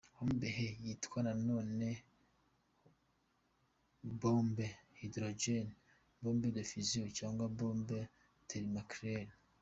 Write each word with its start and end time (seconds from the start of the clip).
Bombe 0.17 0.47
H 0.57 0.59
yitwa 0.85 1.19
nanone 1.25 1.89
bombe 4.21 4.63
à 4.69 4.77
hydrogène, 5.01 5.71
bombe 6.23 6.57
à 6.61 6.63
fusion 6.71 7.05
cyangwa 7.17 7.47
bombe 7.59 7.97
thermonucléaire. 8.47 9.31